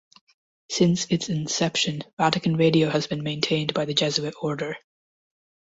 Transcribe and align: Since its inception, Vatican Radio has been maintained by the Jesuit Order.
Since 0.71 1.05
its 1.11 1.29
inception, 1.29 2.01
Vatican 2.17 2.57
Radio 2.57 2.89
has 2.89 3.05
been 3.05 3.21
maintained 3.21 3.75
by 3.75 3.85
the 3.85 3.93
Jesuit 3.93 4.33
Order. 4.41 4.75